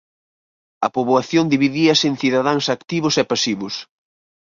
A 0.85 0.87
poboación 0.95 1.45
dividíase 1.53 2.05
en 2.11 2.15
cidadáns 2.23 2.65
activos 2.75 3.15
e 3.21 3.23
pasivos. 3.31 3.75